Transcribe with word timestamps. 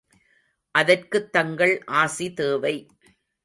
அதற்குத் 0.75 1.31
தங்கள் 1.31 1.75
ஆசி 1.95 2.33
தேவை. 2.33 2.75